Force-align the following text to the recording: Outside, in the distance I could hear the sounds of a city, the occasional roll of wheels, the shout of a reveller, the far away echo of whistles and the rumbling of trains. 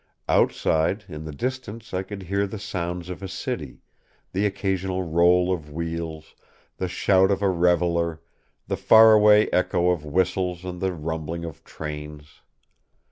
Outside, 0.27 1.05
in 1.07 1.25
the 1.25 1.31
distance 1.31 1.93
I 1.93 2.01
could 2.01 2.23
hear 2.23 2.47
the 2.47 2.57
sounds 2.57 3.07
of 3.11 3.21
a 3.21 3.27
city, 3.27 3.83
the 4.31 4.47
occasional 4.47 5.03
roll 5.03 5.53
of 5.53 5.69
wheels, 5.71 6.33
the 6.77 6.87
shout 6.87 7.29
of 7.29 7.43
a 7.43 7.49
reveller, 7.51 8.19
the 8.65 8.77
far 8.77 9.13
away 9.13 9.47
echo 9.51 9.91
of 9.91 10.03
whistles 10.03 10.65
and 10.65 10.81
the 10.81 10.91
rumbling 10.91 11.45
of 11.45 11.63
trains. 11.63 12.41